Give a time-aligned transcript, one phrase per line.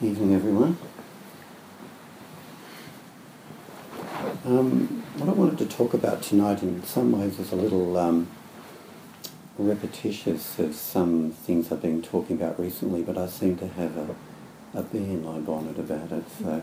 [0.00, 0.78] Evening, everyone.
[4.44, 8.28] Um, what I wanted to talk about tonight, in some ways, is a little um,
[9.58, 14.14] repetitious of some things I've been talking about recently, but I seem to have a,
[14.72, 16.62] a bee in my bonnet about it, so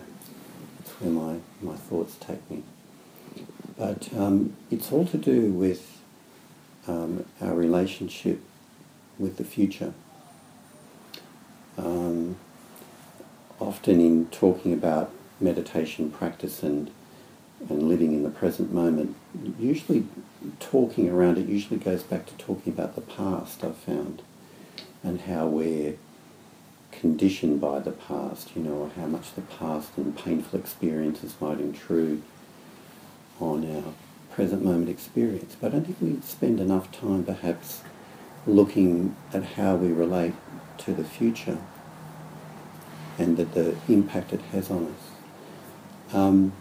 [0.80, 2.64] it's where my, my thoughts take me.
[3.78, 6.02] But um, it's all to do with
[6.88, 8.40] um, our relationship
[9.20, 9.94] with the future.
[11.78, 12.38] Um,
[13.60, 16.92] often in talking about meditation practice and
[17.70, 19.16] and living in the present moment,
[19.58, 20.06] usually
[20.60, 24.22] talking around it usually goes back to talking about the past, I've found,
[25.04, 25.96] and how we're
[26.92, 32.22] conditioned by the past, you know, how much the past and painful experiences might intrude
[33.40, 33.94] on our
[34.32, 35.56] present moment experience.
[35.60, 37.82] But I don't think we spend enough time perhaps
[38.46, 40.34] looking at how we relate
[40.80, 41.58] to the future
[43.18, 46.14] and that the impact it has on us.
[46.16, 46.54] Um,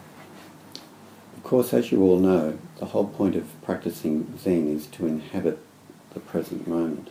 [1.36, 5.58] of course, as you all know, the whole point of practicing Zen is to inhabit
[6.12, 7.10] the present moment.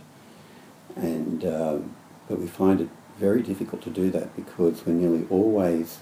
[0.95, 1.79] And, uh,
[2.27, 5.99] but we find it very difficult to do that because we're nearly always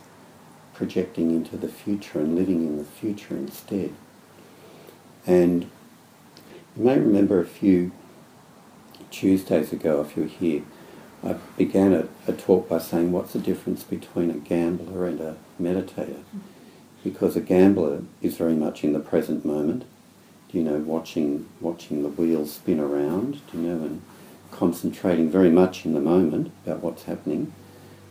[0.74, 3.94] projecting into the future and living in the future instead.
[5.28, 5.70] And
[6.76, 7.92] you may remember a few
[9.12, 10.64] Tuesdays ago, if you were here,
[11.24, 15.36] I began a, a, talk by saying what's the difference between a gambler and a
[15.62, 16.24] meditator?
[17.04, 19.86] Because a gambler is very much in the present moment,
[20.52, 24.02] you know, watching watching the wheels spin around, you know, and
[24.50, 27.54] concentrating very much in the moment about what's happening.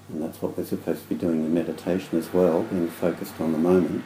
[0.08, 3.52] And that's what we're supposed to be doing in meditation as well, being focused on
[3.52, 4.04] the moment.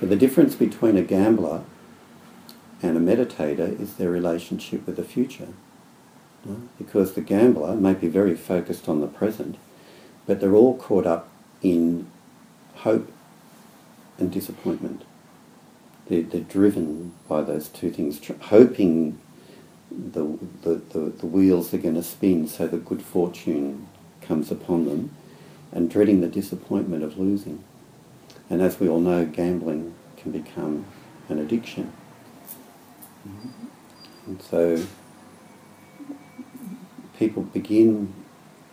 [0.00, 1.62] But the difference between a gambler
[2.82, 5.48] and a meditator is their relationship with the future.
[6.78, 9.56] Because the gambler may be very focused on the present,
[10.26, 11.28] but they're all caught up
[11.62, 12.06] in
[12.76, 13.12] hope
[14.18, 15.02] and disappointment.
[16.08, 19.18] They're, they're driven by those two things, tr- hoping
[19.90, 23.88] the, the, the, the wheels are going to spin so that good fortune
[24.22, 25.10] comes upon them,
[25.72, 27.62] and dreading the disappointment of losing.
[28.48, 30.86] And as we all know, gambling can become
[31.28, 31.92] an addiction.
[33.28, 33.66] Mm-hmm.
[34.26, 34.86] And so
[37.20, 38.14] people begin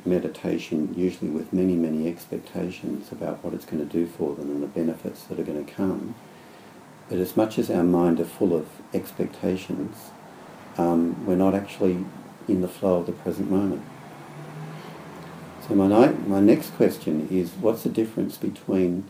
[0.05, 4.63] meditation usually with many, many expectations about what it's going to do for them and
[4.63, 6.15] the benefits that are going to come.
[7.09, 10.11] But as much as our mind are full of expectations,
[10.77, 12.05] um, we're not actually
[12.47, 13.83] in the flow of the present moment.
[15.67, 19.09] So my, my next question is, what's the difference between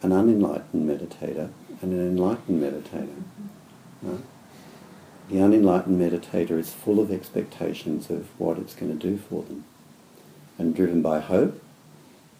[0.00, 1.50] an unenlightened meditator
[1.82, 3.22] and an enlightened meditator?
[4.00, 4.24] Right?
[5.28, 9.64] The unenlightened meditator is full of expectations of what it's going to do for them
[10.58, 11.62] and driven by hope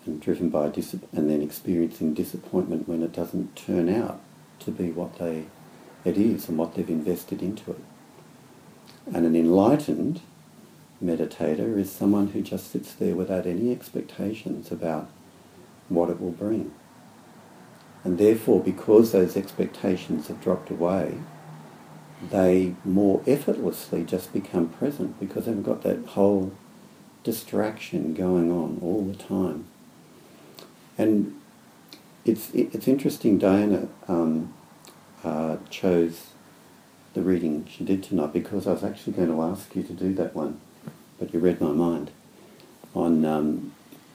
[0.04, 4.20] and driven by dis- and then experiencing disappointment when it doesn't turn out
[4.60, 5.46] to be what they
[6.04, 7.84] it is and what they've invested into it.
[9.14, 10.20] And an enlightened
[11.02, 15.08] meditator is someone who just sits there without any expectations about
[15.88, 16.72] what it will bring.
[18.04, 21.18] And therefore, because those expectations have dropped away,
[22.30, 26.52] they more effortlessly just become present because they've got that whole
[27.24, 29.64] distraction going on all the time.
[30.96, 31.40] And
[32.24, 34.54] it's, it's interesting, Diana um,
[35.24, 36.28] uh, chose
[37.14, 40.14] the reading she did tonight because I was actually going to ask you to do
[40.14, 40.60] that one,
[41.18, 42.10] but you read my mind
[42.94, 43.72] on um,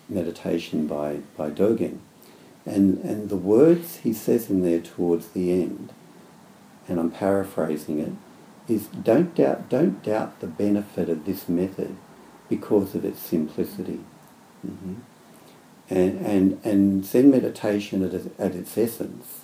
[0.07, 2.00] meditation by, by Dogen.
[2.66, 5.94] And, and the words he says in there towards the end
[6.88, 8.12] and I'm paraphrasing it,
[8.72, 11.96] is don't doubt, don't doubt the benefit of this method
[12.50, 14.00] because of its simplicity.
[14.66, 14.96] Mm-hmm.
[15.90, 19.41] And, and, and Zen meditation at, at its essence,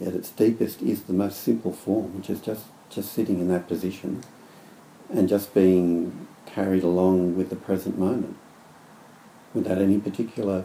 [0.00, 3.66] at its deepest, is the most simple form, which is just, just sitting in that
[3.66, 4.22] position
[5.10, 8.36] and just being carried along with the present moment
[9.54, 10.64] without any particular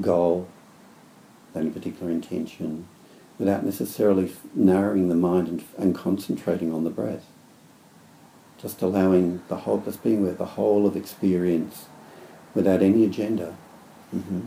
[0.00, 0.48] goal,
[1.54, 2.86] any particular intention,
[3.38, 7.26] without necessarily narrowing the mind and, and concentrating on the breath.
[8.60, 11.86] Just allowing the whole, just being with the whole of experience
[12.54, 13.56] without any agenda.
[14.14, 14.42] Mm-hmm.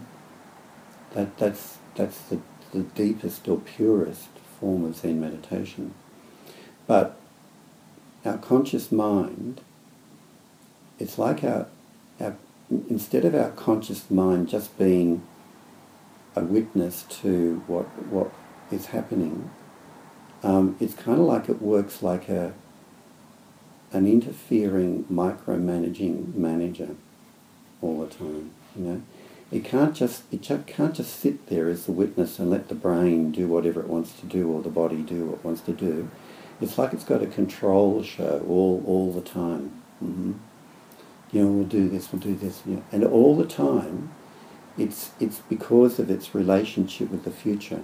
[1.13, 2.39] That, that's that's the,
[2.71, 4.29] the deepest or purest
[4.59, 5.93] form of Zen meditation.
[6.85, 7.19] But
[8.23, 9.61] our conscious mind,
[10.99, 11.67] it's like our,
[12.19, 12.35] our
[12.89, 15.23] instead of our conscious mind just being
[16.35, 18.31] a witness to what, what
[18.71, 19.49] is happening,
[20.43, 22.53] um, it's kind of like it works like a
[23.91, 26.89] an interfering, micromanaging manager.
[27.81, 28.51] all the time.
[28.75, 29.01] You know,
[29.51, 33.31] it can't just it can't just sit there as the witness and let the brain
[33.31, 36.09] do whatever it wants to do or the body do what it wants to do.
[36.59, 39.81] It's like it's got a control show all all the time.
[40.03, 40.33] Mm-hmm.
[41.31, 42.83] You know, we'll do this, we'll do this, you know.
[42.91, 44.11] and all the time,
[44.77, 47.83] it's it's because of its relationship with the future.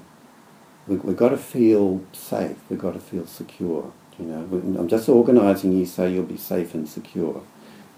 [0.87, 2.57] We, we've got to feel safe.
[2.69, 3.91] We've got to feel secure.
[4.19, 7.41] You know, I'm just organising you so you'll be safe and secure,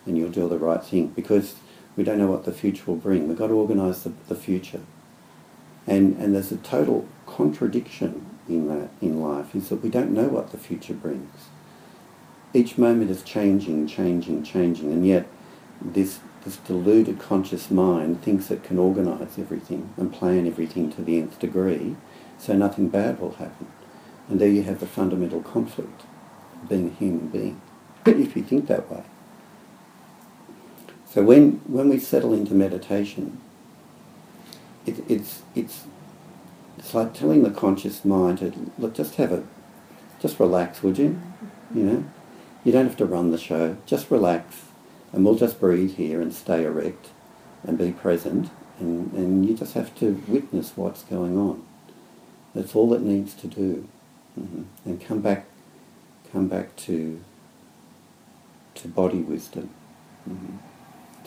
[0.05, 1.55] and you'll do the right thing because
[1.95, 3.27] we don't know what the future will bring.
[3.27, 4.81] We've got to organise the, the future.
[5.87, 10.27] And, and there's a total contradiction in that in life is that we don't know
[10.27, 11.31] what the future brings.
[12.53, 15.27] Each moment is changing, changing, changing, and yet
[15.81, 21.19] this, this deluded conscious mind thinks it can organise everything and plan everything to the
[21.19, 21.95] nth degree
[22.37, 23.67] so nothing bad will happen.
[24.29, 26.03] And there you have the fundamental conflict
[26.67, 27.61] being a human being,
[28.05, 29.03] if you think that way.
[31.05, 33.39] So when, when we settle into meditation,
[34.85, 35.85] it, it's, it's,
[36.77, 39.43] it's like telling the conscious mind to, look, just have a,
[40.19, 41.21] just relax, would you?
[41.73, 42.05] You know?
[42.63, 43.77] You don't have to run the show.
[43.85, 44.63] Just relax
[45.15, 47.07] and we'll just breathe here and stay erect
[47.63, 51.63] and be present and, and you just have to witness what's going on.
[52.55, 53.87] That's all it needs to do.
[54.39, 54.63] Mm-hmm.
[54.85, 55.45] And come back,
[56.31, 57.21] come back to,
[58.75, 59.69] to body wisdom.
[60.27, 60.57] Mm-hmm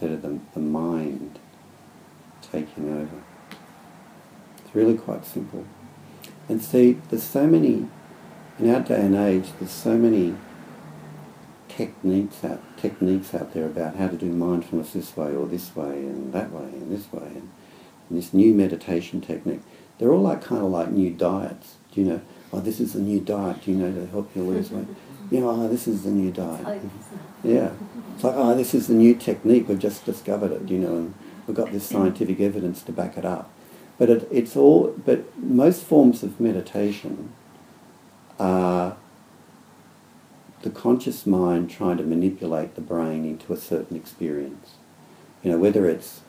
[0.01, 1.41] instead of the, the mind
[2.41, 3.23] taking over.
[4.59, 5.65] It's really quite simple.
[6.49, 7.89] And see, there's so many,
[8.61, 10.37] in our day and age, there's so many
[11.69, 15.99] techniques out, techniques out there about how to do mindfulness this way or this way
[15.99, 17.51] and that way and this way and,
[18.09, 19.63] and this new meditation technique.
[19.99, 21.77] They're all like kind of like new diets.
[21.93, 22.21] Do you know,
[22.53, 24.87] oh, this is a new diet, you know, to help you lose weight
[25.31, 26.81] you know, oh, this is the new diet.
[27.43, 27.73] Yeah.
[28.15, 31.15] It's like, oh, this is the new technique, we've just discovered it, you know, and
[31.47, 33.51] we've got this scientific evidence to back it up.
[33.99, 37.33] But it, it's all, but most forms of meditation
[38.39, 38.97] are
[40.63, 44.75] the conscious mind trying to manipulate the brain into a certain experience.
[45.43, 46.23] You know, whether it's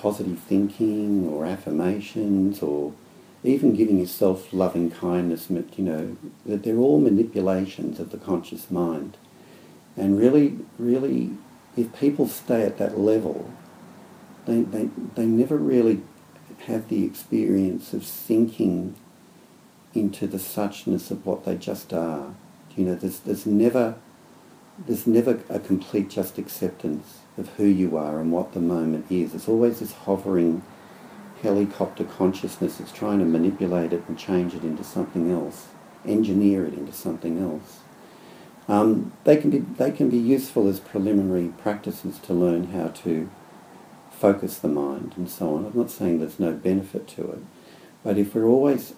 [0.00, 2.92] positive thinking or affirmations or
[3.42, 9.16] even giving yourself loving kindness, you know, that they're all manipulations of the conscious mind.
[9.96, 11.32] And really, really,
[11.76, 13.50] if people stay at that level,
[14.46, 16.02] they, they, they never really
[16.66, 18.94] have the experience of sinking
[19.94, 22.34] into the suchness of what they just are.
[22.76, 23.96] You know, there's, there's never
[24.86, 29.34] there's never a complete just acceptance of who you are and what the moment is.
[29.34, 30.62] It's always this hovering
[31.42, 35.68] helicopter consciousness that's trying to manipulate it and change it into something else,
[36.06, 37.80] engineer it into something else.
[38.68, 43.28] Um, they can be they can be useful as preliminary practices to learn how to
[44.12, 45.66] focus the mind and so on.
[45.66, 47.40] I'm not saying there's no benefit to it,
[48.04, 48.94] but if we're always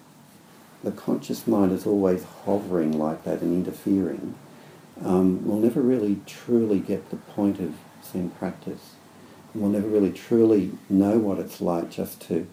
[0.83, 4.35] the conscious mind is always hovering like that and interfering,
[5.03, 8.94] um, we'll never really truly get the point of Zen practice
[9.54, 12.46] we'll never really truly know what it's like just to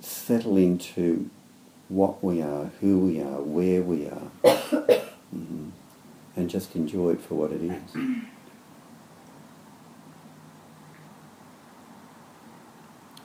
[0.00, 1.28] settle into
[1.88, 5.70] what we are, who we are, where we are, mm-hmm.
[6.36, 8.22] and just enjoy it for what it is.